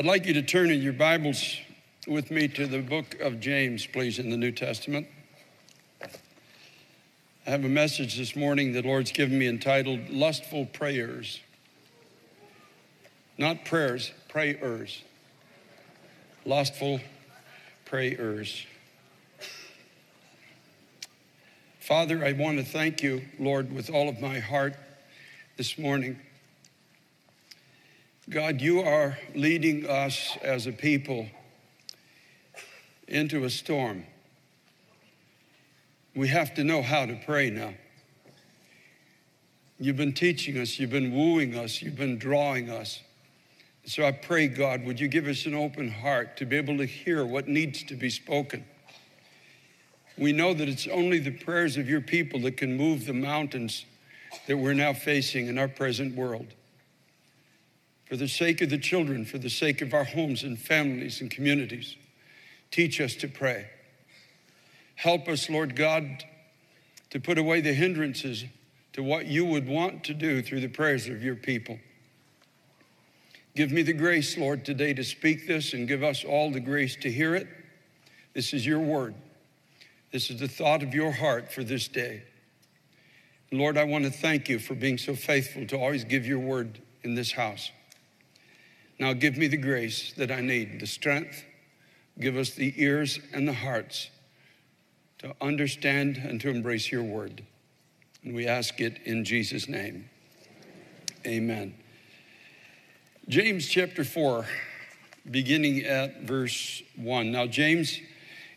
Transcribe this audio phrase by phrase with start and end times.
[0.00, 1.58] I'd like you to turn in your Bibles
[2.06, 5.06] with me to the book of James, please, in the New Testament.
[7.46, 11.40] I have a message this morning that the Lord's given me entitled Lustful Prayers.
[13.36, 15.02] Not prayers, prayers.
[16.46, 17.02] Lustful
[17.84, 18.64] prayers.
[21.78, 24.76] Father, I want to thank you, Lord, with all of my heart
[25.58, 26.18] this morning.
[28.30, 31.26] God, you are leading us as a people
[33.08, 34.04] into a storm.
[36.14, 37.74] We have to know how to pray now.
[39.80, 43.00] You've been teaching us, you've been wooing us, you've been drawing us.
[43.84, 46.86] So I pray, God, would you give us an open heart to be able to
[46.86, 48.64] hear what needs to be spoken?
[50.16, 53.86] We know that it's only the prayers of your people that can move the mountains
[54.46, 56.54] that we're now facing in our present world
[58.10, 61.30] for the sake of the children, for the sake of our homes and families and
[61.30, 61.94] communities.
[62.72, 63.68] Teach us to pray.
[64.96, 66.24] Help us, Lord God,
[67.10, 68.44] to put away the hindrances
[68.94, 71.78] to what you would want to do through the prayers of your people.
[73.54, 76.96] Give me the grace, Lord, today to speak this and give us all the grace
[77.02, 77.46] to hear it.
[78.34, 79.14] This is your word.
[80.10, 82.24] This is the thought of your heart for this day.
[83.52, 86.80] Lord, I want to thank you for being so faithful to always give your word
[87.04, 87.70] in this house.
[89.00, 91.42] Now give me the grace that I need, the strength.
[92.20, 94.10] Give us the ears and the hearts
[95.20, 97.42] to understand and to embrace your word.
[98.22, 100.10] And we ask it in Jesus' name.
[101.26, 101.74] Amen.
[103.26, 104.44] James chapter 4,
[105.30, 107.32] beginning at verse 1.
[107.32, 107.98] Now, James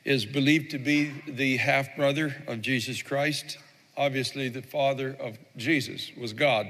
[0.04, 3.58] is believed to be the half brother of Jesus Christ.
[3.96, 6.68] Obviously, the father of Jesus was God,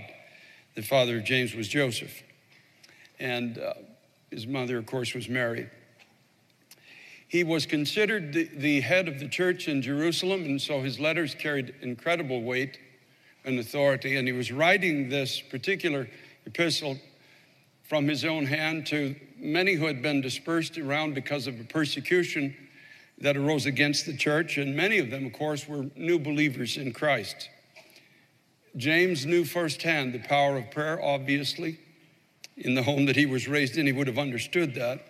[0.76, 2.22] the father of James was Joseph
[3.20, 3.74] and uh,
[4.32, 5.70] his mother, of course, was Mary.
[7.28, 11.36] He was considered the, the head of the church in Jerusalem, and so his letters
[11.36, 12.78] carried incredible weight
[13.46, 14.18] and authority.
[14.18, 16.08] And he was writing this particular
[16.46, 16.98] epistle
[17.84, 22.56] from his own hand to many who had been dispersed around because of a persecution
[23.20, 24.58] that arose against the church.
[24.58, 27.50] And many of them, of course, were new believers in Christ.
[28.76, 31.80] James knew firsthand the power of prayer, obviously
[32.58, 35.06] in the home that he was raised in, he would have understood that.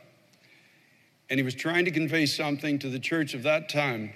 [1.29, 4.13] And he was trying to convey something to the church of that time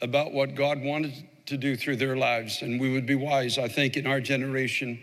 [0.00, 1.14] about what God wanted
[1.46, 2.62] to do through their lives.
[2.62, 5.00] And we would be wise, I think, in our generation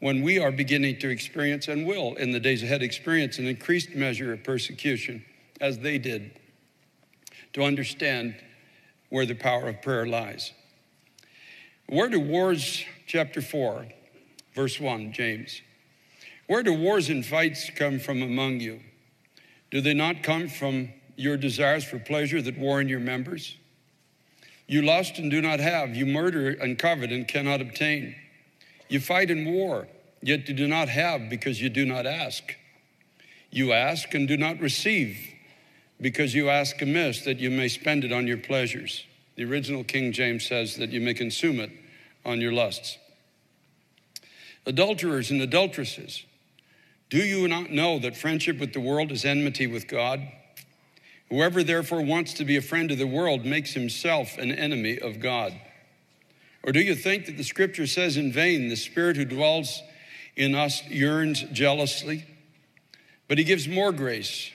[0.00, 3.94] when we are beginning to experience and will in the days ahead experience an increased
[3.94, 5.24] measure of persecution
[5.60, 6.32] as they did
[7.52, 8.34] to understand
[9.10, 10.52] where the power of prayer lies.
[11.88, 13.86] Word of Wars, chapter 4,
[14.54, 15.60] verse 1, James.
[16.50, 18.80] Where do wars and fights come from among you?
[19.70, 23.56] Do they not come from your desires for pleasure that war in your members?
[24.66, 25.94] You lust and do not have.
[25.94, 28.16] You murder and covet and cannot obtain.
[28.88, 29.86] You fight in war,
[30.22, 32.42] yet you do not have because you do not ask.
[33.52, 35.16] You ask and do not receive
[36.00, 39.06] because you ask amiss that you may spend it on your pleasures.
[39.36, 41.70] The original King James says that you may consume it
[42.24, 42.98] on your lusts.
[44.66, 46.24] Adulterers and adulteresses
[47.10, 50.20] do you not know that friendship with the world is enmity with God?
[51.28, 55.20] Whoever therefore wants to be a friend of the world makes himself an enemy of
[55.20, 55.52] God.
[56.62, 59.82] Or do you think that the scripture says in vain, the spirit who dwells
[60.36, 62.24] in us yearns jealously?
[63.26, 64.50] But he gives more grace.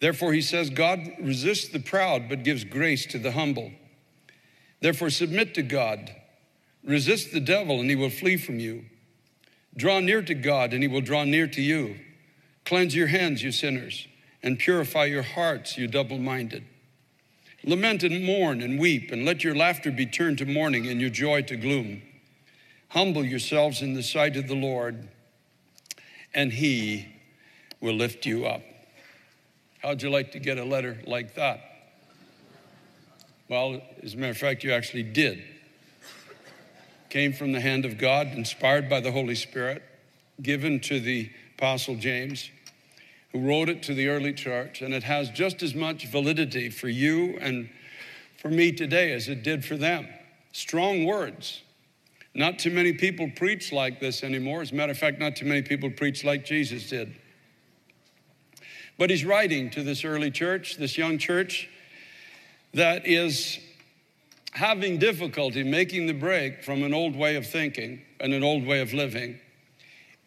[0.00, 3.72] Therefore, he says, God resists the proud, but gives grace to the humble.
[4.80, 6.14] Therefore, submit to God.
[6.84, 8.84] Resist the devil, and he will flee from you.
[9.76, 11.98] Draw near to God, and he will draw near to you.
[12.64, 14.06] Cleanse your hands, you sinners,
[14.42, 16.64] and purify your hearts, you double minded.
[17.64, 21.10] Lament and mourn and weep, and let your laughter be turned to mourning and your
[21.10, 22.02] joy to gloom.
[22.90, 25.08] Humble yourselves in the sight of the Lord,
[26.34, 27.06] and he
[27.80, 28.62] will lift you up.
[29.82, 31.60] How'd you like to get a letter like that?
[33.48, 35.42] Well, as a matter of fact, you actually did
[37.10, 39.82] came from the hand of God, inspired by the Holy Spirit,
[40.42, 42.50] given to the Apostle James,
[43.32, 44.82] who wrote it to the early church.
[44.82, 47.68] And it has just as much validity for you and
[48.40, 50.06] for me today as it did for them.
[50.52, 51.62] Strong words.
[52.34, 54.62] Not too many people preach like this anymore.
[54.62, 57.14] As a matter of fact, not too many people preach like Jesus did.
[58.98, 61.68] But he's writing to this early church, this young church,
[62.74, 63.58] that is
[64.58, 68.80] having difficulty making the break from an old way of thinking and an old way
[68.80, 69.38] of living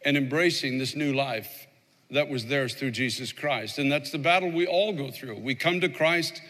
[0.06, 1.68] and embracing this new life
[2.12, 3.78] that was theirs through Jesus Christ.
[3.78, 5.38] And that's the battle we all go through.
[5.40, 6.42] We come to Christ,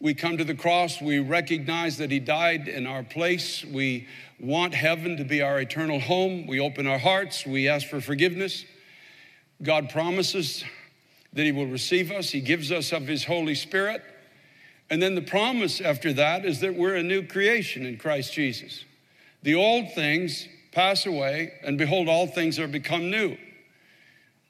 [0.00, 3.64] we come to the cross, we recognize that He died in our place.
[3.64, 4.06] We
[4.38, 6.46] want heaven to be our eternal home.
[6.46, 8.66] We open our hearts, we ask for forgiveness.
[9.62, 10.62] God promises
[11.32, 14.02] that He will receive us, He gives us of His Holy Spirit.
[14.90, 18.84] And then the promise after that is that we're a new creation in Christ Jesus.
[19.42, 23.36] The old things pass away, and behold, all things are become new.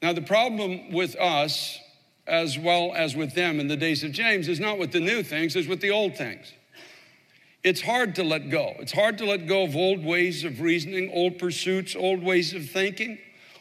[0.01, 1.79] Now, the problem with us,
[2.27, 5.23] as well as with them in the days of James, is not with the new
[5.23, 6.53] things, it's with the old things.
[7.63, 8.75] It's hard to let go.
[8.77, 12.69] It's hard to let go of old ways of reasoning, old pursuits, old ways of
[12.69, 13.17] thinking,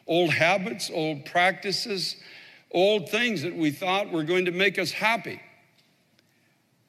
[0.06, 2.16] old habits, old practices,
[2.70, 5.40] old things that we thought were going to make us happy.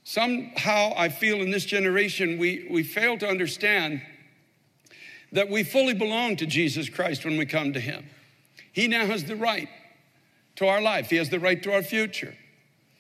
[0.06, 4.04] Somehow, I feel in this generation, we, we fail to understand
[5.32, 8.06] that we fully belong to Jesus Christ when we come to Him.
[8.72, 9.68] He now has the right
[10.58, 12.36] to our life, He has the right to our future.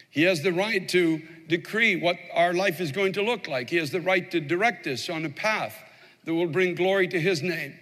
[0.09, 3.69] He has the right to decree what our life is going to look like.
[3.69, 5.75] He has the right to direct us on a path
[6.23, 7.77] that will bring glory to His name.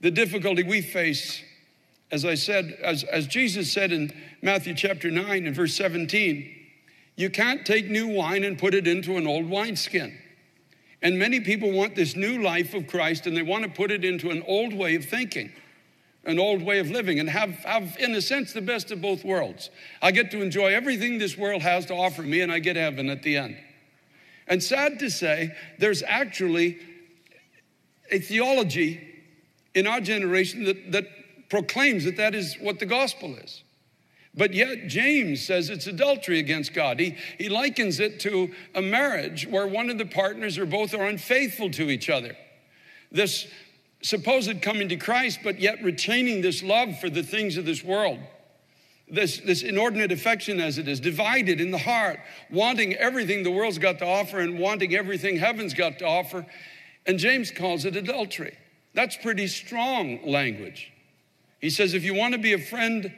[0.00, 1.42] The difficulty we face,
[2.10, 4.12] as I said, as, as Jesus said in
[4.42, 6.61] Matthew chapter 9 and verse 17,
[7.16, 10.18] you can't take new wine and put it into an old wineskin.
[11.02, 14.04] And many people want this new life of Christ and they want to put it
[14.04, 15.52] into an old way of thinking,
[16.24, 19.24] an old way of living, and have, have, in a sense, the best of both
[19.24, 19.70] worlds.
[20.00, 23.10] I get to enjoy everything this world has to offer me, and I get heaven
[23.10, 23.56] at the end.
[24.46, 26.78] And sad to say, there's actually
[28.10, 29.00] a theology
[29.74, 31.06] in our generation that, that
[31.48, 33.62] proclaims that that is what the gospel is.
[34.34, 36.98] But yet, James says it's adultery against God.
[36.98, 41.06] He, he likens it to a marriage where one of the partners or both are
[41.06, 42.34] unfaithful to each other.
[43.10, 43.46] This
[44.02, 48.18] supposed coming to Christ, but yet retaining this love for the things of this world.
[49.06, 52.18] This, this inordinate affection, as it is, divided in the heart,
[52.50, 56.46] wanting everything the world's got to offer and wanting everything heaven's got to offer.
[57.04, 58.56] And James calls it adultery.
[58.94, 60.90] That's pretty strong language.
[61.60, 63.12] He says, if you want to be a friend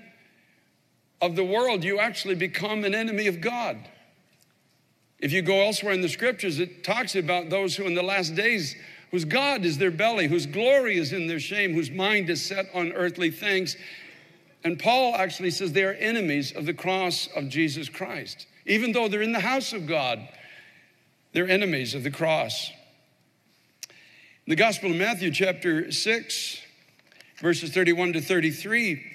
[1.20, 3.78] of the world, you actually become an enemy of God.
[5.18, 8.34] If you go elsewhere in the scriptures, it talks about those who in the last
[8.34, 8.76] days,
[9.10, 12.66] whose God is their belly, whose glory is in their shame, whose mind is set
[12.74, 13.76] on earthly things.
[14.64, 18.46] And Paul actually says they are enemies of the cross of Jesus Christ.
[18.66, 20.26] Even though they're in the house of God,
[21.32, 22.70] they're enemies of the cross.
[24.46, 26.60] In the Gospel of Matthew, chapter 6,
[27.40, 29.13] verses 31 to 33,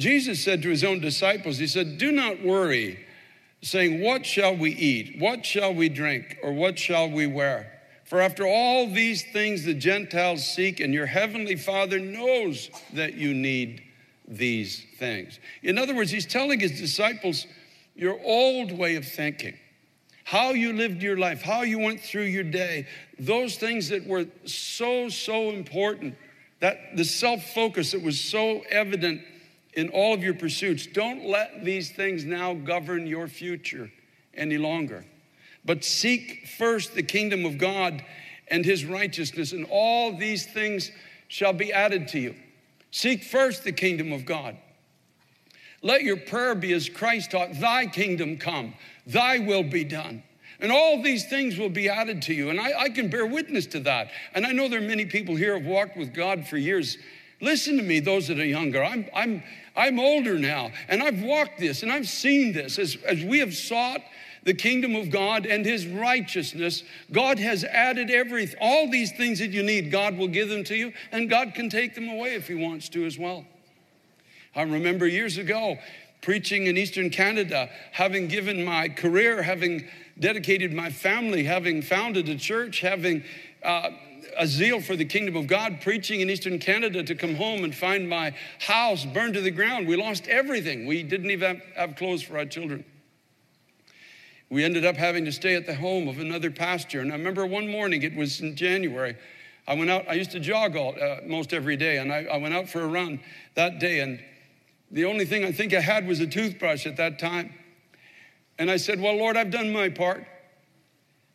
[0.00, 3.04] Jesus said to his own disciples, He said, Do not worry,
[3.62, 5.20] saying, What shall we eat?
[5.20, 6.38] What shall we drink?
[6.42, 7.80] Or what shall we wear?
[8.04, 13.34] For after all these things the Gentiles seek, and your heavenly Father knows that you
[13.34, 13.82] need
[14.26, 15.38] these things.
[15.62, 17.46] In other words, he's telling his disciples
[17.94, 19.56] your old way of thinking,
[20.24, 22.86] how you lived your life, how you went through your day,
[23.18, 26.16] those things that were so, so important,
[26.60, 29.20] that the self focus that was so evident
[29.80, 30.86] in all of your pursuits.
[30.86, 33.90] Don't let these things now govern your future
[34.34, 35.04] any longer.
[35.64, 38.04] But seek first the kingdom of God
[38.48, 40.90] and his righteousness, and all these things
[41.28, 42.34] shall be added to you.
[42.90, 44.56] Seek first the kingdom of God.
[45.82, 48.74] Let your prayer be as Christ taught Thy kingdom come,
[49.06, 50.22] Thy will be done.
[50.62, 52.50] And all these things will be added to you.
[52.50, 54.10] And I, I, can bear witness to that.
[54.34, 56.98] And I know there are many people here who have walked with God for years.
[57.40, 58.84] Listen to me, those that are younger.
[58.84, 59.42] I'm, I'm,
[59.76, 62.78] I'm older now, and I've walked this and I've seen this.
[62.78, 64.00] As, as we have sought
[64.42, 68.58] the kingdom of God and his righteousness, God has added everything.
[68.60, 71.68] All these things that you need, God will give them to you, and God can
[71.68, 73.44] take them away if he wants to as well.
[74.54, 75.78] I remember years ago
[76.22, 79.86] preaching in Eastern Canada, having given my career, having
[80.18, 83.24] dedicated my family, having founded a church, having
[83.62, 83.90] uh,
[84.36, 87.74] a zeal for the kingdom of God, preaching in Eastern Canada to come home and
[87.74, 89.86] find my house burned to the ground.
[89.86, 90.86] We lost everything.
[90.86, 92.84] We didn't even have, clothes for our children.
[94.48, 97.00] We ended up having to stay at the home of another pastor.
[97.00, 99.16] And I remember one morning, it was in January,
[99.68, 102.38] I went out, I used to jog all, uh, most every day, and I, I
[102.38, 103.20] went out for a run
[103.54, 104.00] that day.
[104.00, 104.20] And
[104.90, 107.54] the only thing I think I had was a toothbrush at that time.
[108.58, 110.26] And I said, Well, Lord, I've done my part.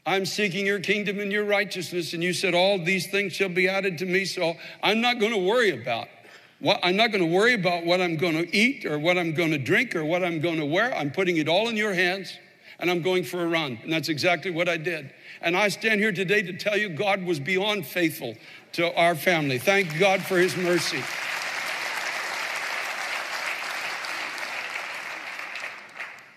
[0.05, 2.13] I'm seeking your kingdom and your righteousness.
[2.13, 4.25] And you said, All these things shall be added to me.
[4.25, 6.07] So I'm not going to worry about
[6.59, 9.33] what I'm not going to worry about what I'm going to eat or what I'm
[9.33, 10.95] going to drink or what I'm going to wear.
[10.95, 12.37] I'm putting it all in your hands
[12.79, 13.79] and I'm going for a run.
[13.83, 15.13] And that's exactly what I did.
[15.41, 18.35] And I stand here today to tell you God was beyond faithful
[18.73, 19.57] to our family.
[19.57, 21.03] Thank God for his mercy.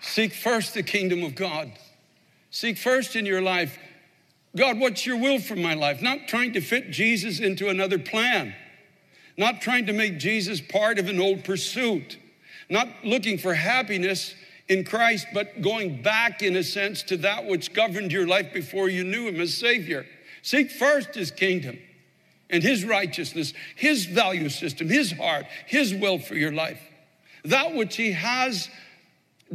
[0.01, 1.71] Seek first the kingdom of God.
[2.51, 3.77] Seek first in your life,
[4.55, 6.01] God, what's your will for my life?
[6.01, 8.55] Not trying to fit Jesus into another plan,
[9.37, 12.17] not trying to make Jesus part of an old pursuit,
[12.69, 14.33] not looking for happiness
[14.67, 18.89] in Christ, but going back, in a sense, to that which governed your life before
[18.89, 20.05] you knew Him as Savior.
[20.41, 21.77] Seek first His kingdom
[22.49, 26.81] and His righteousness, His value system, His heart, His will for your life.
[27.45, 28.69] That which He has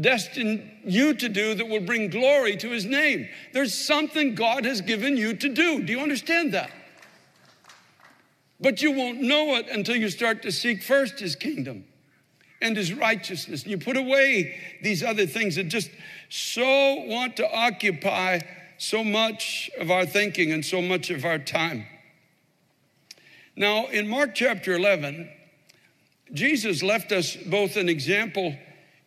[0.01, 3.29] destined you to do that will bring glory to his name.
[3.53, 5.83] There's something God has given you to do.
[5.83, 6.71] Do you understand that?
[8.61, 11.85] But you won't know it until you start to seek first his kingdom
[12.61, 13.63] and his righteousness.
[13.63, 15.91] And you put away these other things that just
[16.29, 18.41] so want to occupy
[18.79, 21.87] so much of our thinking and so much of our time.
[23.57, 25.31] Now, in Mark chapter 11,
[26.33, 28.57] Jesus left us both an example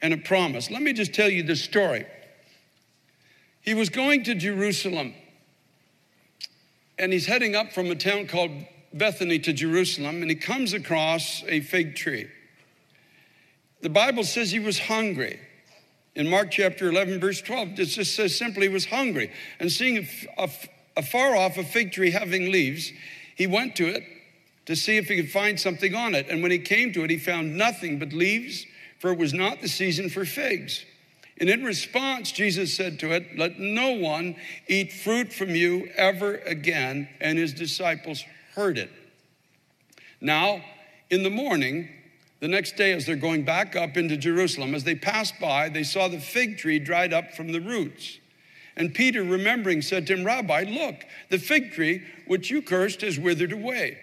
[0.01, 0.70] and a promise.
[0.70, 2.06] Let me just tell you this story.
[3.62, 5.13] He was going to Jerusalem,
[6.98, 8.51] and he's heading up from a town called
[8.94, 12.27] Bethany to Jerusalem, and he comes across a fig tree.
[13.82, 15.39] The Bible says he was hungry.
[16.16, 19.32] In Mark chapter 11, verse 12, it just says simply he was hungry.
[19.60, 20.08] And seeing
[20.96, 22.92] afar off a fig tree having leaves,
[23.36, 24.04] he went to it
[24.66, 26.27] to see if he could find something on it.
[26.30, 28.66] And when he came to it, he found nothing but leaves
[29.00, 30.84] for it was not the season for figs.
[31.39, 34.36] And in response, Jesus said to it, Let no one
[34.68, 37.08] eat fruit from you ever again.
[37.22, 38.24] And his disciples
[38.56, 38.89] heard it.
[40.20, 40.63] Now,
[41.12, 41.89] in the morning,
[42.39, 45.84] the next day, as they're going back up into Jerusalem, as they passed by, they
[45.84, 48.18] saw the fig tree dried up from the roots.
[48.75, 53.20] And Peter, remembering, said to him, Rabbi, look, the fig tree which you cursed has
[53.20, 54.00] withered away.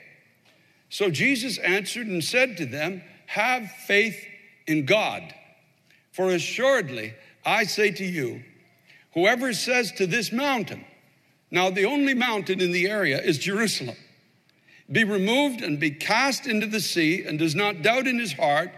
[0.88, 4.24] So Jesus answered and said to them, Have faith
[4.66, 5.34] in God.
[6.12, 8.42] For assuredly, I say to you,
[9.12, 10.84] whoever says to this mountain,
[11.50, 13.96] now the only mountain in the area is Jerusalem,
[14.90, 18.70] be removed and be cast into the sea, and does not doubt in his heart,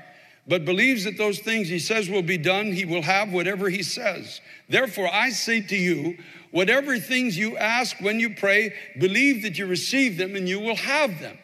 [0.46, 3.82] but believes that those things he says will be done, he will have whatever he
[3.82, 4.40] says.
[4.68, 6.18] Therefore, I say to you,
[6.52, 10.76] whatever things you ask when you pray, believe that you receive them and you will
[10.76, 11.36] have them.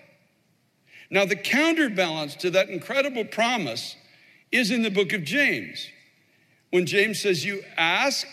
[1.10, 3.96] Now, the counterbalance to that incredible promise
[4.52, 5.88] is in the book of James.
[6.70, 8.26] When James says, You ask,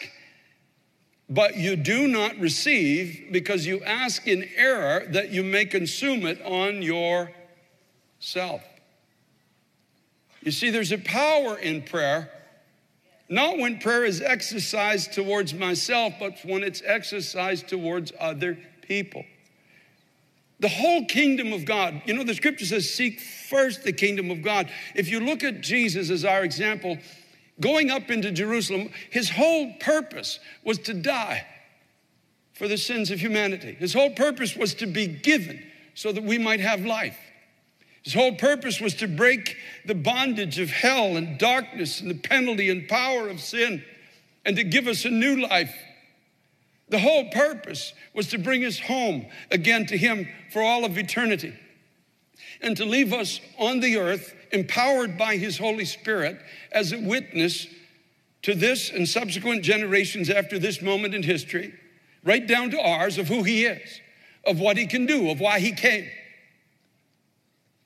[1.30, 6.42] but you do not receive because you ask in error that you may consume it
[6.44, 8.62] on yourself.
[10.42, 12.32] You see, there's a power in prayer,
[13.28, 19.24] not when prayer is exercised towards myself, but when it's exercised towards other people.
[20.60, 24.42] The whole kingdom of God, you know, the scripture says, seek first the kingdom of
[24.42, 24.70] God.
[24.94, 26.98] If you look at Jesus as our example,
[27.62, 31.46] going up into Jerusalem, his whole purpose was to die
[32.54, 33.74] for the sins of humanity.
[33.80, 35.64] His whole purpose was to be given
[35.94, 37.18] so that we might have life.
[38.04, 42.70] His whole purpose was to break the bondage of hell and darkness and the penalty
[42.70, 43.84] and power of sin
[44.46, 45.74] and to give us a new life
[46.90, 51.54] the whole purpose was to bring us home again to Him for all of eternity
[52.62, 56.40] and to leave us on the earth empowered by His Holy Spirit
[56.72, 57.68] as a witness
[58.42, 61.74] to this and subsequent generations after this moment in history,
[62.24, 64.00] right down to ours of who He is,
[64.46, 66.10] of what He can do, of why He came.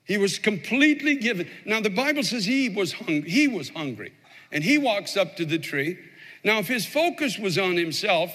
[0.04, 1.48] He was completely given.
[1.64, 3.28] Now the Bible says he was hungry.
[3.28, 4.12] He was hungry,
[4.52, 5.98] and he walks up to the tree.
[6.44, 8.30] Now, if his focus was on himself,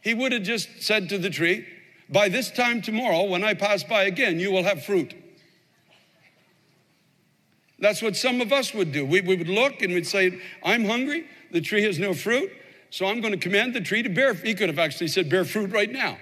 [0.00, 1.66] he would have just said to the tree,
[2.08, 5.14] By this time tomorrow, when I pass by again, you will have fruit.
[7.78, 9.06] That's what some of us would do.
[9.06, 12.50] We, we would look and we'd say, I'm hungry, the tree has no fruit,
[12.90, 14.34] so I'm going to command the tree to bear.
[14.34, 14.46] Fruit.
[14.46, 16.18] He could have actually said, Bear fruit right now.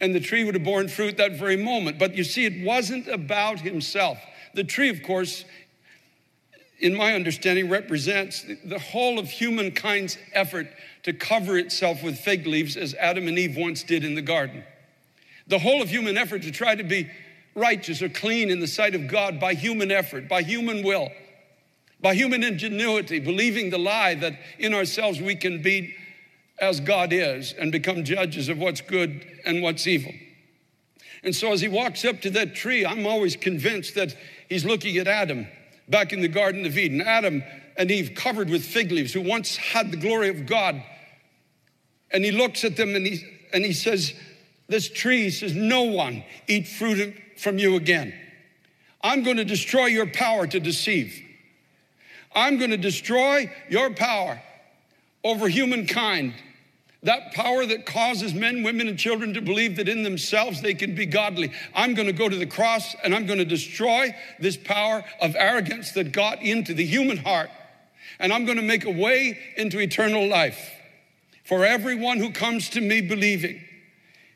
[0.00, 1.98] And the tree would have borne fruit that very moment.
[1.98, 4.18] But you see, it wasn't about himself.
[4.54, 5.44] The tree, of course,
[6.78, 10.68] in my understanding, represents the whole of humankind's effort
[11.02, 14.64] to cover itself with fig leaves as Adam and Eve once did in the garden.
[15.46, 17.10] The whole of human effort to try to be
[17.54, 21.08] righteous or clean in the sight of God by human effort, by human will,
[22.00, 25.94] by human ingenuity, believing the lie that in ourselves we can be
[26.60, 30.12] as God is and become judges of what's good and what's evil.
[31.22, 34.14] And so as he walks up to that tree, I'm always convinced that
[34.48, 35.46] he's looking at Adam
[35.88, 37.00] back in the Garden of Eden.
[37.00, 37.42] Adam
[37.78, 40.82] and Eve covered with fig leaves, who once had the glory of God.
[42.10, 44.12] And he looks at them and he, and he says,
[44.66, 48.12] This tree says, No one eat fruit from you again.
[49.00, 51.22] I'm going to destroy your power to deceive.
[52.34, 54.42] I'm going to destroy your power
[55.22, 56.34] over humankind.
[57.04, 60.96] That power that causes men, women, and children to believe that in themselves they can
[60.96, 61.52] be godly.
[61.74, 65.36] I'm going to go to the cross and I'm going to destroy this power of
[65.36, 67.50] arrogance that got into the human heart.
[68.18, 70.58] And I'm going to make a way into eternal life
[71.44, 73.60] for everyone who comes to me believing.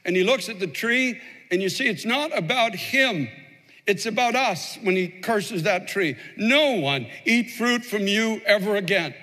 [0.04, 1.20] And he looks at the tree,
[1.50, 3.28] and you see, it's not about him.
[3.86, 6.16] It's about us when he curses that tree.
[6.36, 9.14] No one eat fruit from you ever again.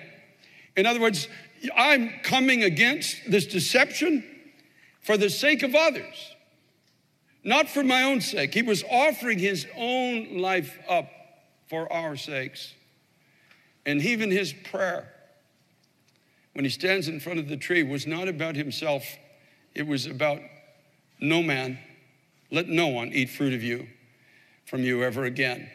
[0.76, 1.28] In other words,
[1.74, 4.24] I'm coming against this deception
[5.02, 6.34] for the sake of others,
[7.42, 8.54] not for my own sake.
[8.54, 11.10] He was offering his own life up
[11.68, 12.74] for our sakes.
[13.86, 15.12] And even his prayer,
[16.52, 19.04] when he stands in front of the tree, was not about himself,
[19.74, 20.40] it was about
[21.20, 21.78] no man,
[22.50, 23.86] let no one eat fruit of you
[24.66, 25.70] from you ever again.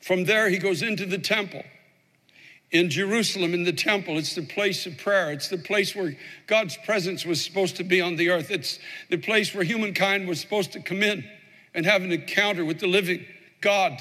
[0.00, 1.62] From there, he goes into the temple
[2.70, 4.18] in Jerusalem, in the temple.
[4.18, 5.32] It's the place of prayer.
[5.32, 8.50] It's the place where God's presence was supposed to be on the earth.
[8.50, 11.24] It's the place where humankind was supposed to come in
[11.74, 13.24] and have an encounter with the living
[13.60, 14.00] God,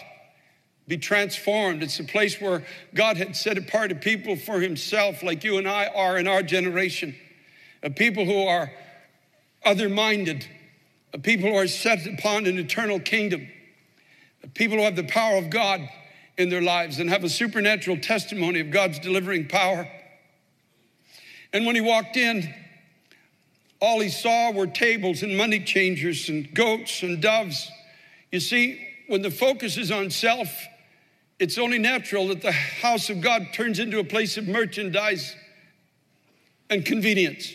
[0.88, 1.84] be transformed.
[1.84, 2.64] It's a place where
[2.94, 6.42] God had set apart a people for himself, like you and I are in our
[6.42, 7.16] generation,
[7.84, 8.72] a people who are
[9.66, 10.48] other minded,
[11.14, 13.48] a people who are set upon an eternal kingdom,
[14.44, 15.82] a people who have the power of God
[16.38, 19.90] in their lives and have a supernatural testimony of God's delivering power.
[21.52, 22.54] And when he walked in,
[23.80, 27.70] all he saw were tables and money changers and goats and doves.
[28.32, 30.50] You see, when the focus is on self,
[31.40, 35.36] it's only natural that the house of God turns into a place of merchandise
[36.70, 37.54] and convenience.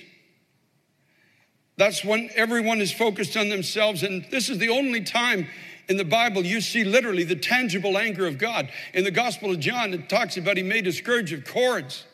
[1.77, 4.03] That's when everyone is focused on themselves.
[4.03, 5.49] And this is the only time
[5.89, 8.71] in the Bible, you see literally the tangible anger of God.
[8.95, 12.05] In the Gospel of John, it talks about he made a scourge of cords.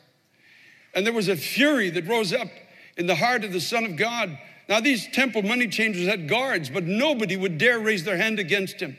[0.94, 2.48] And there was a fury that rose up
[2.96, 4.38] in the heart of the Son of God.
[4.68, 8.80] Now, these temple money changers had guards, but nobody would dare raise their hand against
[8.80, 8.98] him.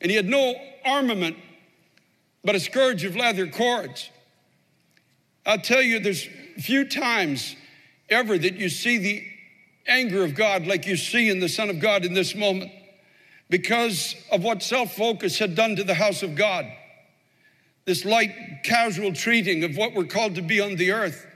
[0.00, 1.36] And he had no armament
[2.44, 4.10] but a scourge of leather cords.
[5.44, 7.56] I'll tell you, there's few times
[8.08, 9.24] ever that you see the
[9.86, 12.70] anger of God like you see in the Son of God in this moment
[13.48, 16.66] because of what self focus had done to the house of God.
[17.84, 21.26] This light, casual treating of what we're called to be on the earth.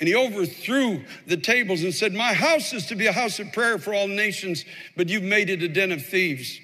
[0.00, 3.52] And he overthrew the tables and said, My house is to be a house of
[3.52, 4.64] prayer for all nations,
[4.96, 6.58] but you've made it a den of thieves.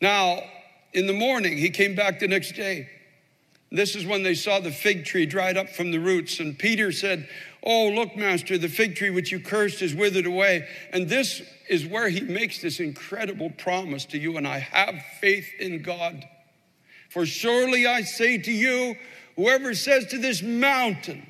[0.00, 0.42] Now,
[0.92, 2.88] in the morning, he came back the next day.
[3.70, 6.40] This is when they saw the fig tree dried up from the roots.
[6.40, 7.28] And Peter said,
[7.64, 10.68] Oh, look, Master, the fig tree which you cursed is withered away.
[10.92, 15.48] And this is where he makes this incredible promise to you and I have faith
[15.58, 16.24] in God.
[17.08, 18.96] For surely I say to you,
[19.36, 21.26] whoever says to this mountain,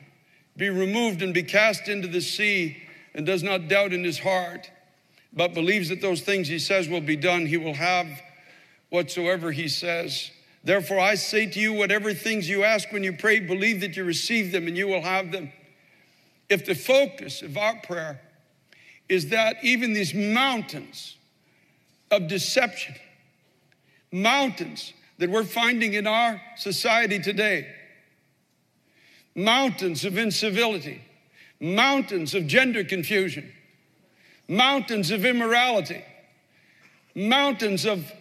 [0.56, 2.82] be removed and be cast into the sea,
[3.14, 4.70] and does not doubt in his heart,
[5.32, 8.06] but believes that those things he says will be done, he will have
[8.92, 10.30] whatsoever he says.
[10.62, 14.04] Therefore, I say to you, whatever things you ask when you pray, believe that you
[14.04, 15.50] receive them and you will have them.
[16.50, 18.20] If the focus of our prayer
[19.08, 21.16] is that even these mountains
[22.10, 22.94] of deception,
[24.12, 27.74] mountains that we're finding in our society today,
[29.34, 31.00] mountains of incivility,
[31.58, 33.50] mountains of gender confusion,
[34.48, 36.04] mountains of immorality,
[37.14, 38.12] mountains of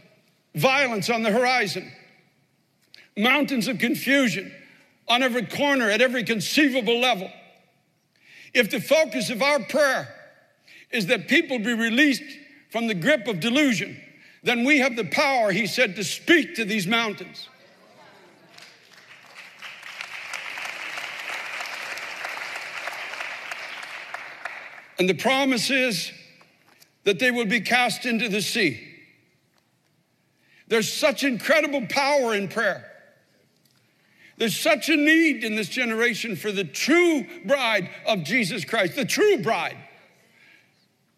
[0.56, 1.92] violence on the horizon,
[3.18, 4.52] mountains of confusion
[5.08, 7.30] on every corner at every conceivable level.
[8.54, 10.14] If the focus of our prayer
[10.92, 12.24] is that people be released
[12.70, 13.98] from the grip of delusion,
[14.44, 17.48] then we have the power, he said, to speak to these mountains.
[25.00, 26.12] And the promise is
[27.06, 28.91] that they will be cast into the sea.
[30.72, 32.90] There's such incredible power in prayer.
[34.38, 39.04] There's such a need in this generation for the true bride of Jesus Christ, the
[39.04, 39.76] true bride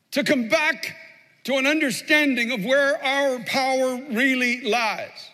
[0.09, 0.95] to come back
[1.43, 5.29] to an understanding of where our power really lies.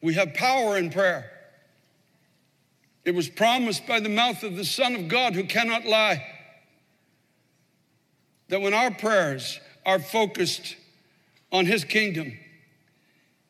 [0.00, 1.30] We have power in prayer.
[3.04, 6.24] It was promised by the mouth of the Son of God who cannot lie
[8.48, 10.74] that when our prayers are focused
[11.52, 12.32] on His kingdom,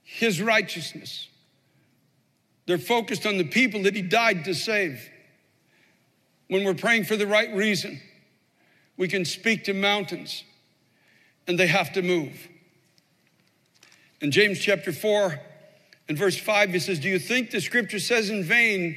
[0.03, 1.29] His righteousness,
[2.67, 5.09] they're focused on the people that He died to save.
[6.49, 8.01] When we're praying for the right reason,
[8.97, 10.45] we can speak to mountains
[11.47, 12.49] and they have to move.
[14.21, 15.39] In James chapter 4
[16.09, 18.97] In verse 5, he says, Do you think the scripture says in vain,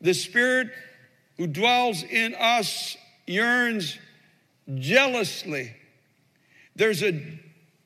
[0.00, 0.70] the Spirit
[1.36, 3.98] who dwells in us yearns
[4.74, 5.74] jealously?
[6.74, 7.40] There's a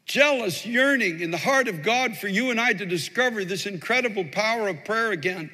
[0.06, 4.24] jealous yearning in the heart of God for you and I to discover this incredible
[4.24, 5.50] power of prayer again,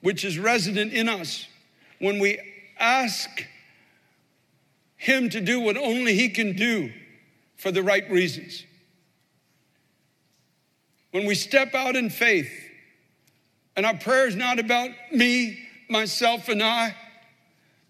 [0.00, 1.46] which is resident in us
[1.98, 2.38] when we
[2.78, 3.28] ask
[4.96, 6.92] Him to do what only He can do
[7.56, 8.64] for the right reasons.
[11.10, 12.50] When we step out in faith,
[13.76, 15.58] and our prayer is not about me,
[15.88, 16.94] myself, and I.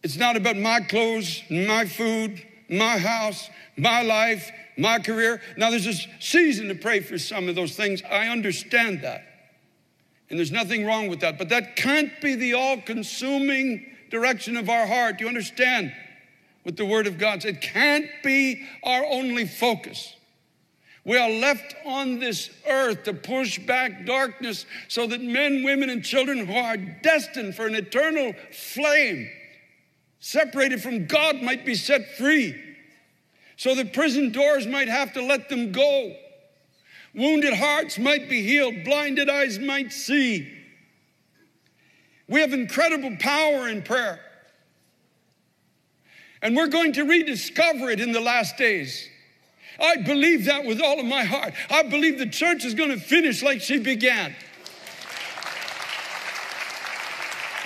[0.03, 5.41] It's not about my clothes, my food, my house, my life, my career.
[5.57, 8.03] Now, there's a season to pray for some of those things.
[8.03, 9.25] I understand that.
[10.31, 11.39] And there's nothing wrong with that.
[11.39, 15.21] But that can't be the all consuming direction of our heart.
[15.21, 15.93] You understand
[16.63, 17.55] what the Word of God says?
[17.55, 20.15] It can't be our only focus.
[21.05, 26.05] We are left on this earth to push back darkness so that men, women, and
[26.05, 29.31] children who are destined for an eternal flame,
[30.21, 32.55] separated from God, might be set free
[33.59, 36.15] so the prison doors might have to let them go.
[37.13, 40.49] Wounded hearts might be healed, blinded eyes might see.
[42.29, 44.21] We have incredible power in prayer.
[46.41, 49.09] And we're going to rediscover it in the last days.
[49.81, 51.53] I believe that with all of my heart.
[51.69, 54.37] I believe the church is going to finish like she began.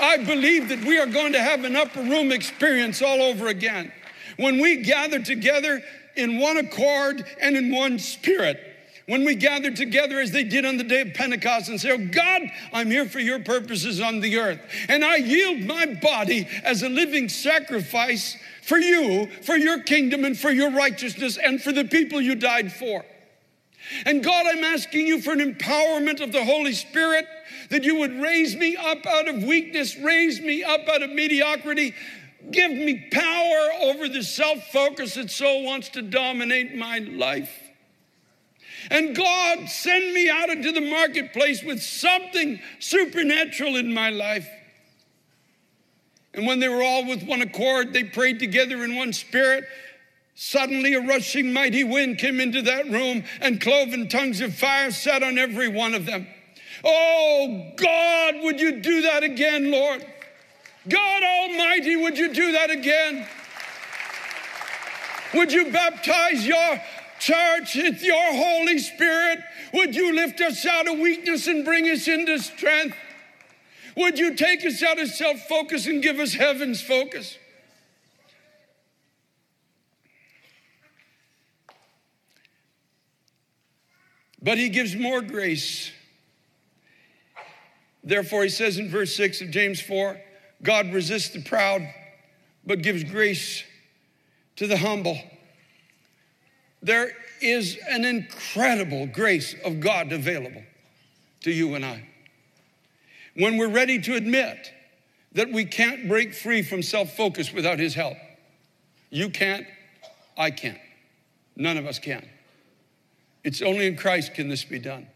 [0.03, 3.93] I believe that we are going to have an upper room experience all over again.
[4.37, 5.81] When we gather together
[6.17, 8.59] in one accord and in one spirit,
[9.07, 11.99] when we gather together as they did on the day of Pentecost and say, Oh
[11.99, 14.61] God, I'm here for your purposes on the earth.
[14.88, 20.38] And I yield my body as a living sacrifice for you, for your kingdom, and
[20.38, 23.05] for your righteousness, and for the people you died for.
[24.07, 27.27] And God, I'm asking you for an empowerment of the Holy Spirit
[27.72, 31.94] that you would raise me up out of weakness, raise me up out of mediocrity,
[32.50, 37.56] Give me power over the self focus that so wants to dominate my life.
[38.90, 44.48] And God, send me out into the marketplace with something supernatural in my life.
[46.35, 49.64] And when they were all with one accord, they prayed together in one spirit.
[50.35, 55.22] Suddenly, a rushing mighty wind came into that room, and cloven tongues of fire sat
[55.22, 56.26] on every one of them.
[56.85, 60.05] Oh, God, would you do that again, Lord?
[60.88, 63.27] God Almighty, would you do that again?
[65.35, 66.83] Would you baptize your
[67.21, 69.38] church with your Holy Spirit?
[69.73, 72.97] Would you lift us out of weakness and bring us into strength?
[73.97, 77.38] Would you take us out of self focus and give us heaven's focus?
[84.42, 85.92] But he gives more grace.
[88.05, 90.21] Therefore, he says in verse 6 of James 4
[90.62, 91.83] God resists the proud,
[92.65, 93.65] but gives grace
[94.57, 95.19] to the humble.
[96.83, 100.62] There is an incredible grace of God available
[101.43, 102.09] to you and I.
[103.35, 104.73] When we're ready to admit
[105.33, 108.17] that we can't break free from self focus without His help,
[109.11, 109.67] you can't,
[110.37, 110.79] I can't.
[111.57, 112.29] None of us can.
[113.45, 115.07] It's only in Christ can this be done.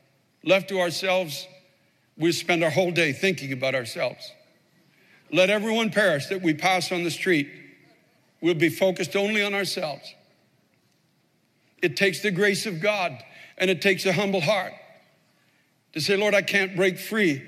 [0.43, 1.47] Left to ourselves,
[2.19, 4.33] we spend our whole day thinking about ourselves.
[5.33, 7.51] Let everyone perish that we pass on the street.
[8.41, 10.15] We'll be focused only on ourselves.
[11.83, 13.17] It takes the grace of God
[13.59, 14.73] and it takes a humble heart
[15.93, 17.43] to say, Lord, I can't break free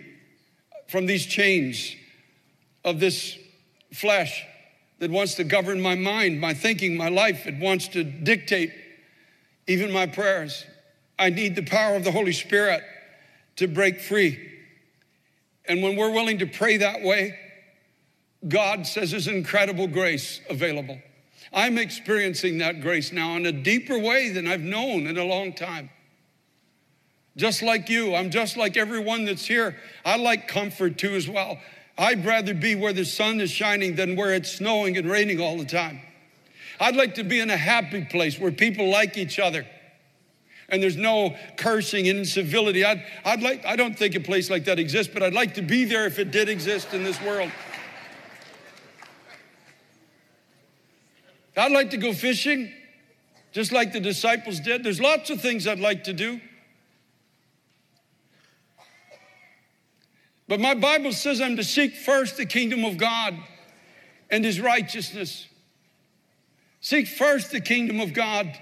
[0.89, 1.95] from these chains
[2.85, 3.39] of this
[3.93, 4.45] flesh
[4.99, 7.47] that wants to govern my mind, my thinking, my life.
[7.47, 8.73] It wants to dictate
[9.67, 10.65] even my prayers.
[11.19, 12.83] I need the power of the Holy Spirit
[13.57, 14.58] to break free.
[15.69, 17.39] And when we're willing to pray that way,
[18.47, 20.99] God says there's incredible grace available.
[21.53, 25.53] I'm experiencing that grace now in a deeper way than I've known in a long
[25.53, 25.91] time.
[27.37, 29.77] Just like you, I'm just like everyone that's here.
[30.05, 31.59] I like comfort too, as well.
[31.97, 35.57] I'd rather be where the sun is shining than where it's snowing and raining all
[35.59, 36.01] the time.
[36.81, 39.67] I'd like to be in a happy place where people like each other
[40.69, 42.85] and there's no cursing and incivility.
[42.85, 45.63] I'd, I'd like, I don't think a place like that exists, but I'd like to
[45.63, 47.51] be there if it did exist in this world.
[51.57, 52.73] I'd like to go fishing,
[53.51, 54.85] just like the disciples did.
[54.85, 56.41] There's lots of things I'd like to do.
[60.47, 63.37] But my Bible says I'm to seek first the kingdom of God
[64.31, 65.47] and his righteousness.
[66.81, 68.59] Seek first the kingdom of God,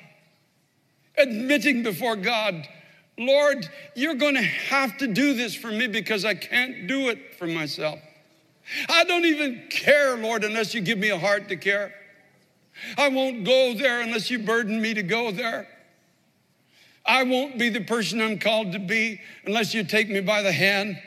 [1.19, 2.67] admitting before God
[3.19, 7.35] Lord, you're going to have to do this for me because I can't do it
[7.39, 7.99] for myself.
[8.89, 11.95] I don't even care, Lord, unless you give me a heart to care.
[12.99, 15.67] I won't go there unless you burden me to go there.
[17.07, 20.53] I won't be the person I'm called to be unless you take me by the
[20.53, 21.01] hand,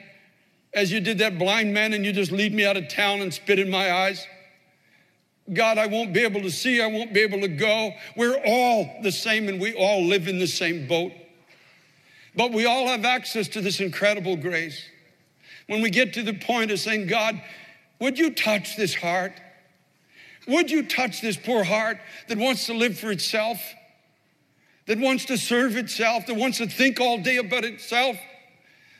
[0.74, 3.34] as you did that blind man and you just lead me out of town and
[3.34, 4.26] spit in my eyes.
[5.54, 7.92] God, I won't be able to see, I won't be able to go.
[8.16, 11.12] We're all the same and we all live in the same boat.
[12.36, 14.84] But we all have access to this incredible grace.
[15.68, 17.42] When we get to the point of saying, God,
[18.00, 19.34] would you touch this heart?
[20.48, 23.60] Would you touch this poor heart that wants to live for itself,
[24.88, 28.18] that wants to serve itself, that wants to think all day about itself,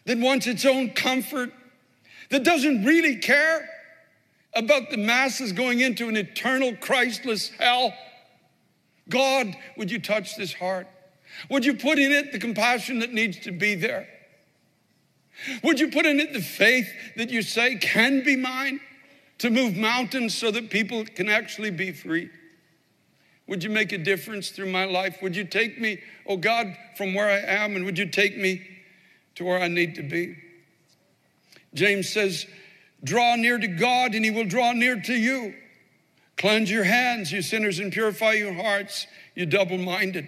[0.06, 1.52] that wants its own comfort,
[2.30, 3.68] that doesn't really care
[4.54, 7.94] about the masses going into an eternal Christless hell?
[9.08, 10.88] God, would you touch this heart?
[11.50, 14.08] Would you put in it the compassion that needs to be there?
[15.64, 18.80] Would you put in it the faith that you say can be mine
[19.38, 22.30] to move mountains so that people can actually be free?
[23.48, 25.22] Would you make a difference through my life?
[25.22, 28.62] Would you take me, oh God, from where I am, and would you take me
[29.36, 30.38] to where I need to be?
[31.74, 32.46] James says,
[33.04, 35.54] Draw near to God, and he will draw near to you.
[36.38, 40.28] Cleanse your hands, you sinners, and purify your hearts, you double minded.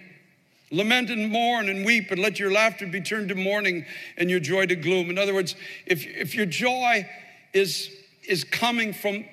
[0.69, 3.85] Lament and mourn and weep, and let your laughter be turned to mourning
[4.17, 5.09] and your joy to gloom.
[5.09, 5.55] In other words,
[5.85, 7.09] if, if your joy
[7.53, 7.89] is,
[8.27, 9.25] is coming from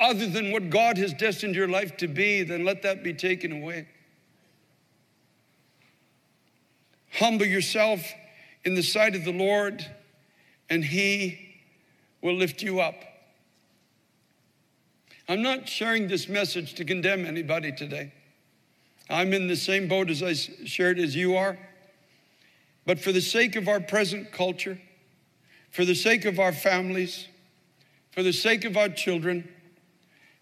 [0.00, 3.52] other than what God has destined your life to be, then let that be taken
[3.52, 3.88] away.
[7.18, 8.12] Humble yourself
[8.64, 9.84] in the sight of the Lord,
[10.68, 11.43] and He
[12.24, 12.94] will lift you up.
[15.28, 18.14] I'm not sharing this message to condemn anybody today.
[19.10, 21.58] I'm in the same boat as I shared as you are.
[22.86, 24.80] But for the sake of our present culture,
[25.70, 27.28] for the sake of our families,
[28.10, 29.46] for the sake of our children,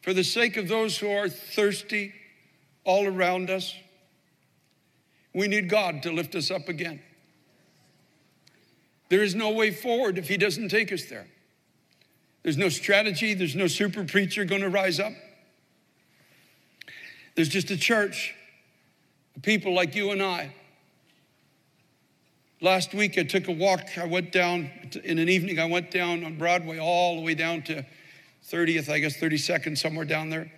[0.03, 2.13] for the sake of those who are thirsty
[2.85, 3.75] all around us,
[5.35, 7.01] we need God to lift us up again.
[9.09, 11.27] There is no way forward if He doesn't take us there.
[12.43, 15.13] There's no strategy, there's no super preacher going to rise up.
[17.35, 18.35] There's just a church
[19.41, 20.55] people like you and I.
[22.61, 23.99] Last week, I took a walk.
[23.99, 24.71] I went down
[25.03, 27.85] in an evening, I went down on Broadway all the way down to
[28.49, 30.53] 30th, I guess 32nd, somewhere down there.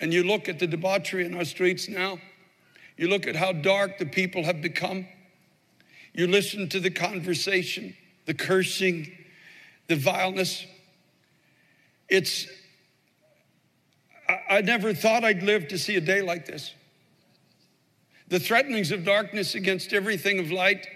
[0.00, 2.18] And you look at the debauchery in our streets now,
[2.96, 5.06] you look at how dark the people have become.
[6.12, 9.10] You listen to the conversation, the cursing,
[9.88, 10.66] the vileness.
[12.12, 12.46] It's,
[14.50, 16.74] I, never thought I'd live to see a day like this
[18.28, 20.86] the threatenings of darkness against everything of light.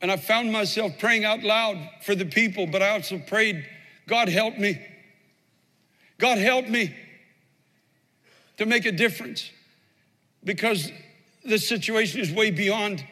[0.00, 3.66] And I found myself praying out loud for the people, but I also prayed,
[4.06, 4.80] God help me.
[6.16, 6.94] God help me
[8.56, 9.50] to make a difference
[10.42, 10.90] because
[11.44, 13.04] this situation is way beyond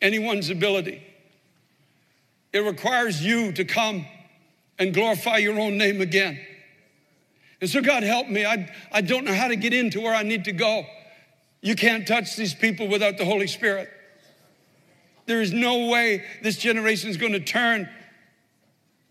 [0.00, 1.02] anyone's ability.
[2.54, 4.06] It requires you to come
[4.78, 6.40] and glorify your own name again.
[7.60, 8.44] And so, God, help me.
[8.44, 10.84] I, I don't know how to get into where I need to go.
[11.62, 13.88] You can't touch these people without the Holy Spirit.
[15.26, 17.88] There is no way this generation is going to turn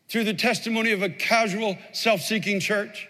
[0.07, 3.09] through the testimony of a casual, self seeking church.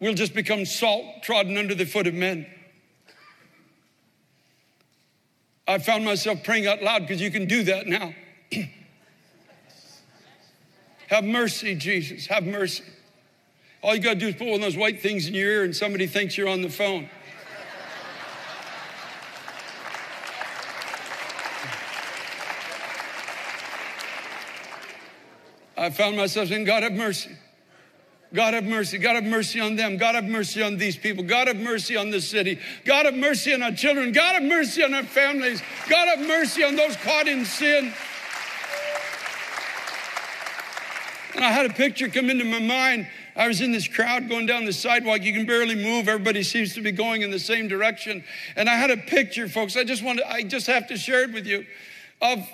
[0.00, 2.46] We'll just become salt trodden under the foot of men.
[5.66, 8.14] I found myself praying out loud because you can do that now.
[11.08, 12.84] have mercy, Jesus, have mercy.
[13.82, 15.64] All you got to do is put one of those white things in your ear
[15.64, 17.08] and somebody thinks you're on the phone.
[25.76, 27.30] I found myself saying, God have mercy.
[28.34, 28.98] God have mercy.
[28.98, 29.96] God have mercy on them.
[29.96, 31.24] God have mercy on these people.
[31.24, 32.58] God have mercy on this city.
[32.84, 34.12] God have mercy on our children.
[34.12, 35.62] God have mercy on our families.
[35.88, 37.94] God have mercy on those caught in sin.
[41.34, 43.06] And I had a picture come into my mind.
[43.36, 45.22] I was in this crowd going down the sidewalk.
[45.22, 46.08] You can barely move.
[46.08, 48.24] Everybody seems to be going in the same direction.
[48.56, 49.76] And I had a picture, folks.
[49.76, 51.64] I just want to, I just have to share it with you
[52.20, 52.48] of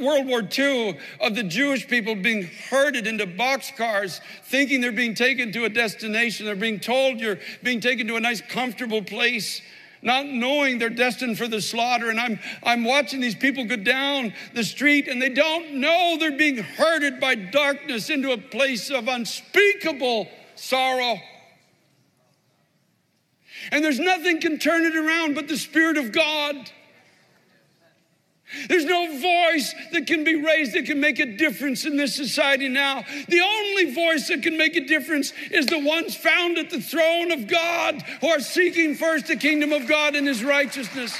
[0.00, 5.52] World War II of the Jewish people being herded into boxcars, thinking they're being taken
[5.52, 6.46] to a destination.
[6.46, 9.62] They're being told you're being taken to a nice, comfortable place,
[10.02, 12.10] not knowing they're destined for the slaughter.
[12.10, 16.32] And I'm, I'm watching these people go down the street and they don't know they're
[16.32, 21.18] being herded by darkness into a place of unspeakable sorrow.
[23.70, 26.70] And there's nothing can turn it around but the Spirit of God.
[28.68, 32.68] There's no voice that can be raised that can make a difference in this society
[32.68, 33.04] now.
[33.28, 37.30] The only voice that can make a difference is the ones found at the throne
[37.30, 41.18] of God who are seeking first the kingdom of God and his righteousness.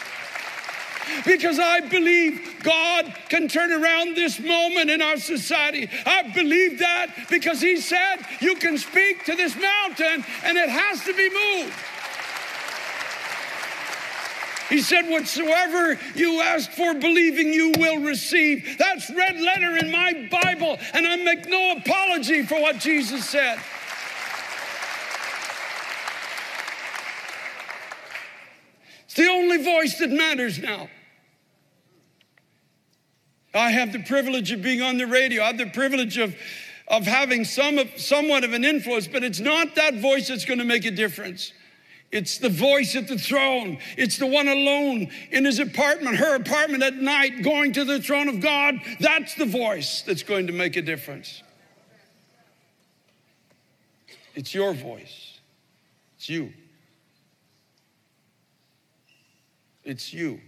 [1.25, 5.89] Because I believe God can turn around this moment in our society.
[6.05, 11.05] I believe that because He said, You can speak to this mountain and it has
[11.05, 11.75] to be moved.
[14.69, 18.77] He said, Whatsoever you ask for, believing you will receive.
[18.79, 23.59] That's red letter in my Bible, and I make no apology for what Jesus said.
[29.05, 30.89] It's the only voice that matters now.
[33.55, 35.43] I have the privilege of being on the radio.
[35.43, 36.37] I have the privilege of,
[36.87, 40.59] of having some of, somewhat of an influence, but it's not that voice that's going
[40.59, 41.53] to make a difference.
[42.11, 43.79] It's the voice at the throne.
[43.97, 48.29] It's the one alone in his apartment, her apartment at night, going to the throne
[48.29, 48.77] of God.
[48.99, 51.43] That's the voice that's going to make a difference.
[54.35, 55.39] It's your voice.
[56.17, 56.53] It's you.
[59.85, 60.41] It's you.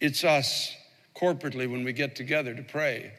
[0.00, 0.74] It's us
[1.14, 3.12] corporately when we get together to pray.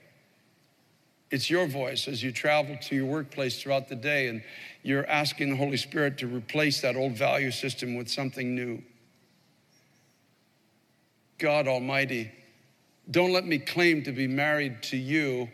[1.32, 4.44] It's your voice as you travel to your workplace throughout the day and
[4.84, 8.84] you're asking the Holy Spirit to replace that old value system with something new.
[11.38, 12.32] God Almighty,
[13.10, 15.50] don't let me claim to be married to you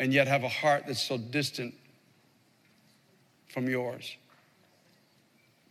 [0.00, 1.74] and yet have a heart that's so distant
[3.48, 4.16] from yours.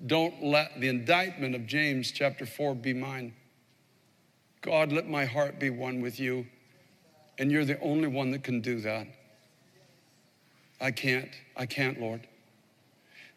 [0.05, 3.33] Don't let the indictment of James chapter 4 be mine.
[4.61, 6.45] God, let my heart be one with you,
[7.37, 9.07] and you're the only one that can do that.
[10.81, 11.29] I can't.
[11.55, 12.27] I can't, Lord.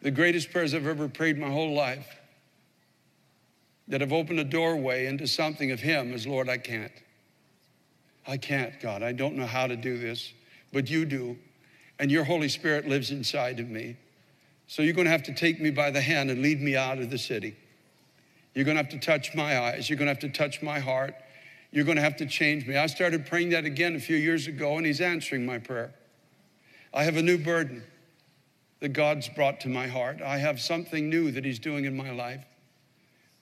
[0.00, 2.16] The greatest prayers I've ever prayed my whole life
[3.88, 6.92] that have opened a doorway into something of Him is, Lord, I can't.
[8.26, 9.02] I can't, God.
[9.02, 10.33] I don't know how to do this,
[10.72, 11.37] but you do.
[11.98, 13.96] And your Holy Spirit lives inside of me.
[14.66, 16.98] So you're going to have to take me by the hand and lead me out
[16.98, 17.57] of the city.
[18.55, 19.88] You're going to have to touch my eyes.
[19.88, 21.14] You're going to have to touch my heart.
[21.70, 22.76] You're going to have to change me.
[22.76, 25.92] I started praying that again a few years ago, and He's answering my prayer.
[26.94, 27.83] I have a new burden
[28.81, 30.20] that God's brought to my heart.
[30.20, 32.44] I have something new that He's doing in my life.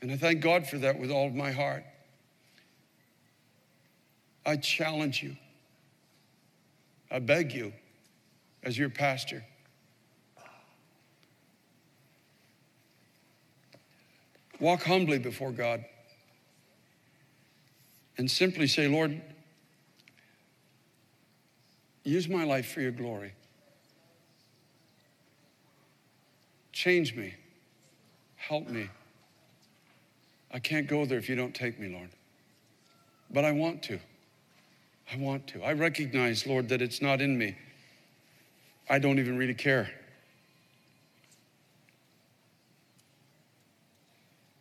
[0.03, 1.85] And I thank God for that with all of my heart.
[4.47, 5.37] I challenge you.
[7.11, 7.73] I beg you,
[8.63, 9.45] as your pastor,
[14.61, 15.85] walk humbly before God
[18.17, 19.21] and simply say, Lord,
[22.05, 23.33] use my life for your glory.
[26.81, 27.35] Change me.
[28.37, 28.89] Help me.
[30.51, 32.09] I can't go there if you don't take me, Lord.
[33.31, 33.99] But I want to.
[35.13, 35.63] I want to.
[35.63, 37.55] I recognize, Lord, that it's not in me.
[38.89, 39.91] I don't even really care.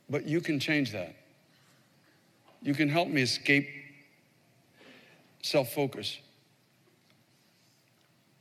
[0.10, 1.15] But you can change that.
[2.62, 3.69] You can help me escape
[5.41, 6.17] self focus.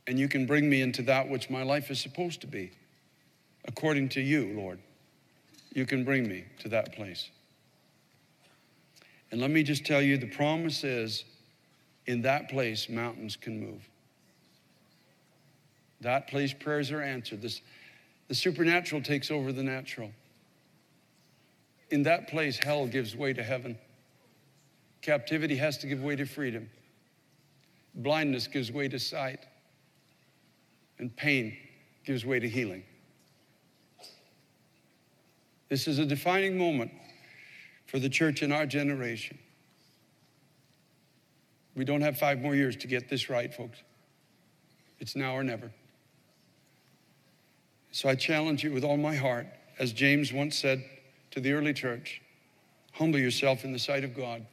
[0.05, 2.71] And you can bring me into that which my life is supposed to be,
[3.69, 4.79] according to you, Lord.
[5.73, 7.29] You can bring me to that place.
[9.31, 11.23] And let me just tell you the promise is
[12.07, 13.87] in that place, mountains can move.
[16.01, 17.43] That place, prayers are answered.
[17.43, 17.61] This,
[18.27, 20.09] the supernatural takes over the natural.
[21.91, 23.77] In that place, hell gives way to heaven.
[25.03, 26.67] Captivity has to give way to freedom.
[27.93, 29.45] Blindness gives way to sight.
[30.97, 31.55] And pain
[32.03, 32.83] gives way to healing.
[35.69, 36.91] This is a defining moment
[37.85, 39.37] for the church in our generation.
[41.75, 43.77] We don't have five more years to get this right, folks.
[44.99, 45.71] It's now or never.
[47.91, 50.83] So I challenge you with all my heart, as James once said
[51.31, 52.21] to the early church
[52.93, 54.45] humble yourself in the sight of God,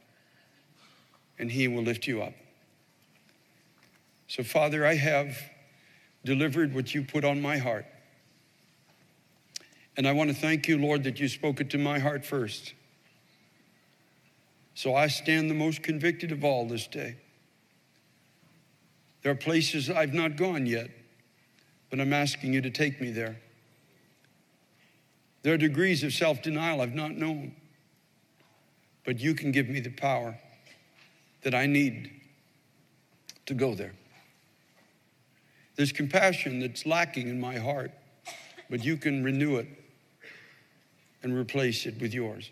[1.37, 2.33] and He will lift you up.
[4.29, 5.37] So, Father, I have
[6.23, 7.85] delivered what you put on my heart.
[9.97, 12.75] And I want to thank you, Lord, that you spoke it to my heart first.
[14.75, 17.17] So I stand the most convicted of all this day.
[19.23, 20.91] There are places I've not gone yet,
[21.89, 23.39] but I'm asking you to take me there.
[25.41, 27.55] There are degrees of self denial I've not known,
[29.03, 30.37] but you can give me the power
[31.41, 32.11] that I need
[33.47, 33.93] to go there.
[35.75, 37.91] There's compassion that's lacking in my heart,
[38.69, 39.67] but you can renew it
[41.23, 42.51] and replace it with yours.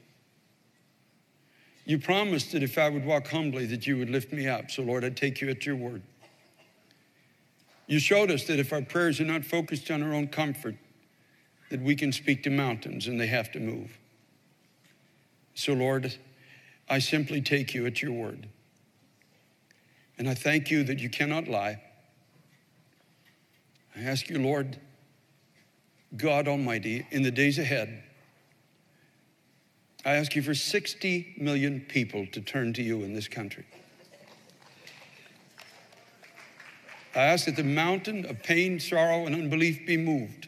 [1.85, 4.71] You promised that if I would walk humbly, that you would lift me up.
[4.71, 6.01] So, Lord, I take you at your word.
[7.87, 10.75] You showed us that if our prayers are not focused on our own comfort,
[11.69, 13.97] that we can speak to mountains and they have to move.
[15.53, 16.17] So, Lord,
[16.89, 18.47] I simply take you at your word.
[20.17, 21.81] And I thank you that you cannot lie.
[23.95, 24.79] I ask you, Lord,
[26.17, 28.03] God Almighty, in the days ahead,
[30.05, 33.65] I ask you for 60 million people to turn to you in this country.
[37.15, 40.47] I ask that the mountain of pain, sorrow, and unbelief be moved.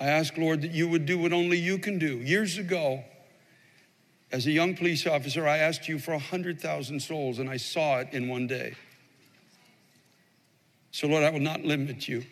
[0.00, 2.18] I ask, Lord, that you would do what only you can do.
[2.18, 3.02] Years ago,
[4.30, 8.08] as a young police officer, I asked you for 100,000 souls, and I saw it
[8.12, 8.74] in one day.
[10.92, 12.24] So, Lord, I will not limit you.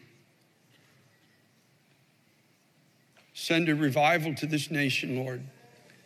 [3.35, 5.43] Send a revival to this nation, Lord,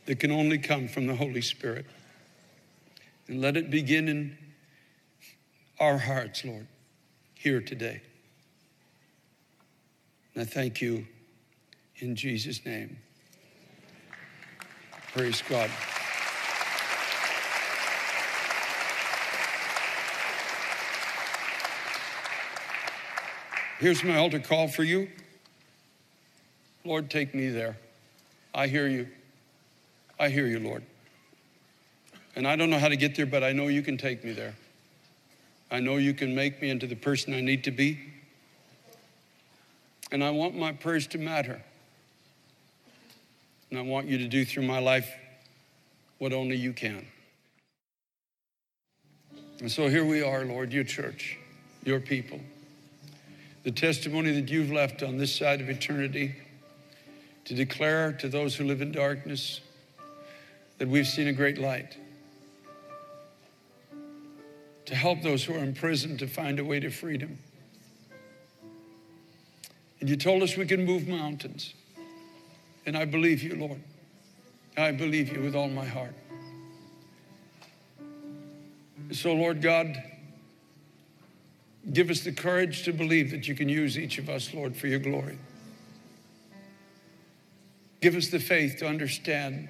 [0.07, 1.85] that can only come from the Holy Spirit.
[3.29, 4.39] And let it begin in
[5.79, 6.67] our hearts, Lord,
[7.35, 8.01] here today.
[10.35, 11.07] And I thank you
[11.97, 12.97] in Jesus' name.
[15.13, 15.71] Praise God.
[23.81, 25.09] Here's my altar call for you.
[26.89, 27.77] Lord, take me there.
[28.55, 29.09] I hear you.
[30.19, 30.83] I hear you, Lord.
[32.35, 34.33] And I don't know how to get there, but I know you can take me
[34.33, 34.55] there.
[35.71, 38.01] I know you can make me into the person I need to be.
[40.11, 41.61] And I want my prayers to matter.
[43.69, 45.11] And I want you to do through my life
[46.17, 47.07] what only you can.
[49.61, 51.37] And so here we are, Lord, your church,
[51.85, 52.41] your people.
[53.65, 56.35] The testimony that you've left on this side of eternity
[57.49, 59.63] to declare to those who live in darkness
[60.77, 61.97] that we've seen a great light
[64.85, 67.39] to help those who are in prison to find a way to freedom.
[70.01, 71.73] And you told us we can move mountains.
[72.85, 73.81] And I believe you, Lord.
[74.77, 76.15] I believe you with all my heart.
[79.13, 80.03] So, Lord God,
[81.95, 84.87] give us the courage to believe that you can use each of us, Lord, for
[84.87, 85.39] your glory.
[88.01, 89.69] Give us the faith to understand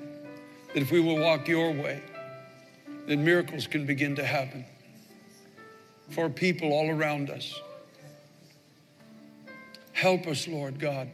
[0.75, 2.03] that if we will walk your way,
[3.07, 4.65] then miracles can begin to happen
[6.11, 7.59] for people all around us.
[9.93, 11.09] Help us, Lord God,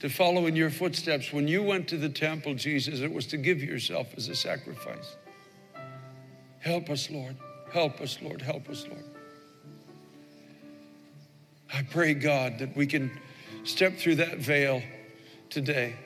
[0.00, 1.32] to follow in your footsteps.
[1.32, 5.16] When you went to the temple, Jesus, it was to give yourself as a sacrifice.
[6.60, 7.36] Help us, Lord.
[7.72, 8.42] Help us, Lord.
[8.42, 9.04] Help us, Lord.
[11.72, 13.10] I pray, God, that we can
[13.64, 14.82] step through that veil
[15.50, 15.96] today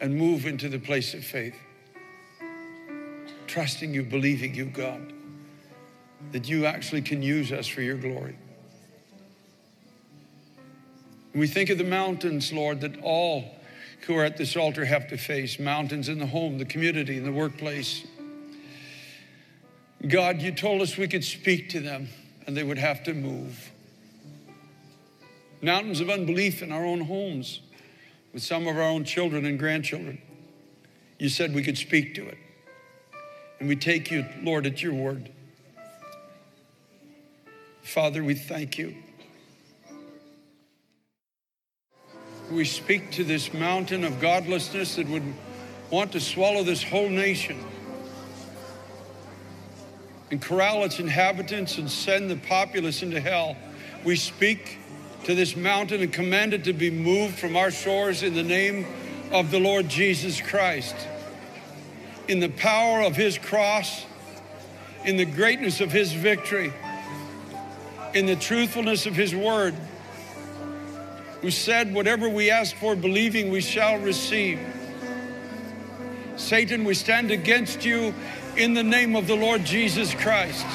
[0.00, 1.56] and move into the place of faith,
[3.46, 5.12] trusting you, believing you, God
[6.32, 8.36] that you actually can use us for your glory.
[11.34, 13.44] we think of the mountains, Lord, that all
[14.02, 17.24] who are at this altar have to face mountains in the home, the community, in
[17.24, 18.04] the workplace.
[20.06, 22.08] God, you told us we could speak to them
[22.46, 23.70] and they would have to move.
[25.62, 27.60] Mountains of unbelief in our own homes
[28.32, 30.20] with some of our own children and grandchildren.
[31.18, 32.38] You said we could speak to it.
[33.58, 35.30] And we take you, Lord, at your word.
[37.82, 38.94] Father, we thank you.
[42.50, 45.22] We speak to this mountain of godlessness that would
[45.90, 47.64] want to swallow this whole nation
[50.30, 53.56] and corral its inhabitants and send the populace into hell.
[54.04, 54.79] We speak
[55.24, 58.86] to this mountain and command it to be moved from our shores in the name
[59.30, 60.96] of the Lord Jesus Christ.
[62.28, 64.04] In the power of his cross,
[65.04, 66.72] in the greatness of his victory
[68.14, 69.74] in the truthfulness of his word,
[71.42, 74.58] who said, Whatever we ask for, believing we shall receive.
[76.36, 78.14] Satan, we stand against you
[78.56, 80.66] in the name of the Lord Jesus Christ.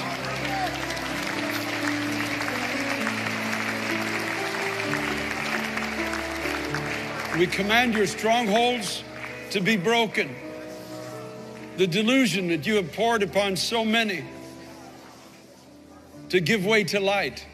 [7.38, 9.04] We command your strongholds
[9.50, 10.34] to be broken.
[11.76, 14.24] The delusion that you have poured upon so many
[16.30, 17.46] to give way to light.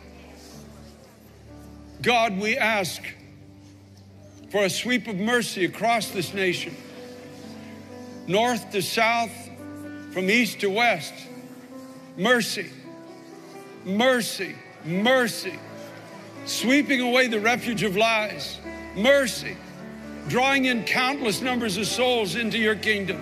[2.03, 3.01] God, we ask
[4.51, 6.75] for a sweep of mercy across this nation,
[8.27, 9.31] north to south,
[10.11, 11.13] from east to west.
[12.17, 12.69] Mercy,
[13.83, 14.55] mercy,
[14.85, 15.57] mercy,
[16.45, 18.59] sweeping away the refuge of lies.
[18.95, 19.57] Mercy,
[20.31, 23.21] drawing in countless numbers of souls into your kingdom.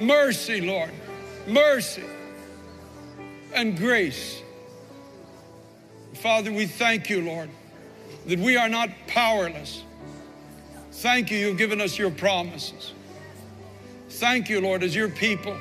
[0.00, 0.90] Mercy, Lord,
[1.46, 2.02] mercy
[3.54, 4.42] and grace.
[6.14, 7.48] Father, we thank you, Lord,
[8.26, 9.84] that we are not powerless.
[10.90, 12.92] Thank you, you've given us your promises.
[14.08, 15.56] Thank you, Lord, as your people.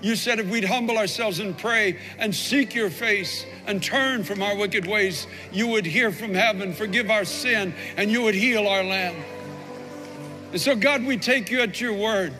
[0.00, 4.42] You said if we'd humble ourselves and pray and seek your face and turn from
[4.42, 8.68] our wicked ways, you would hear from heaven, forgive our sin, and you would heal
[8.68, 9.16] our land.
[10.52, 12.32] And so, God, we take you at your word.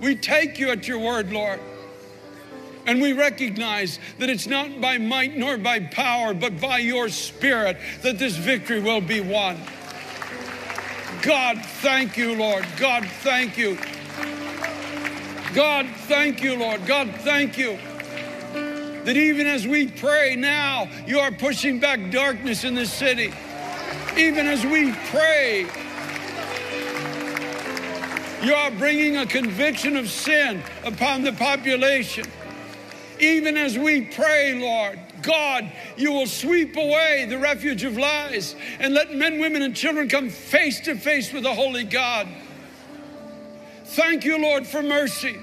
[0.00, 1.60] We take you at your word, Lord.
[2.86, 7.76] And we recognize that it's not by might nor by power, but by your spirit
[8.02, 9.58] that this victory will be won.
[11.22, 12.66] God, thank you, Lord.
[12.78, 13.78] God, thank you.
[15.54, 16.86] God, thank you, Lord.
[16.86, 17.78] God, thank you.
[19.04, 23.32] That even as we pray now, you are pushing back darkness in this city.
[24.16, 25.66] Even as we pray,
[28.42, 32.24] you are bringing a conviction of sin upon the population.
[33.18, 38.94] Even as we pray, Lord, God, you will sweep away the refuge of lies and
[38.94, 42.26] let men, women, and children come face to face with the Holy God.
[43.84, 45.38] Thank you, Lord, for mercy.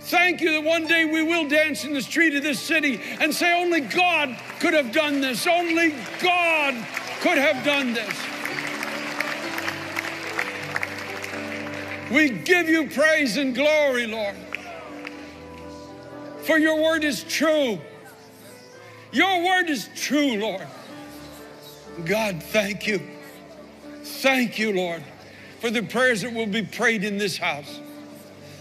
[0.00, 3.34] Thank you that one day we will dance in the street of this city and
[3.34, 5.46] say, Only God could have done this.
[5.46, 6.74] Only God
[7.20, 8.35] could have done this.
[12.16, 14.34] We give you praise and glory, Lord.
[16.44, 17.78] For your word is true.
[19.12, 20.66] Your word is true, Lord.
[22.06, 23.02] God, thank you.
[24.02, 25.02] Thank you, Lord,
[25.60, 27.80] for the prayers that will be prayed in this house.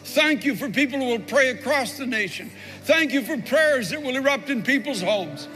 [0.04, 2.52] Thank you for people who will pray across the nation.
[2.84, 5.48] Thank you for prayers that will erupt in people's homes.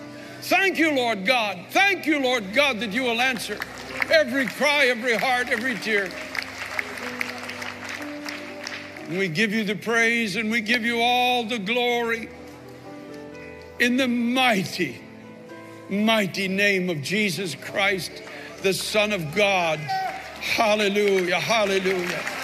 [0.43, 1.66] Thank you, Lord God.
[1.72, 3.60] Thank you, Lord God, that you will answer
[4.10, 6.10] every cry, every heart, every tear.
[9.10, 12.30] And we give you the praise and we give you all the glory
[13.80, 15.01] in the mighty,
[15.89, 18.12] mighty name of Jesus Christ,
[18.62, 19.80] the Son of God.
[19.80, 22.39] Hallelujah, hallelujah.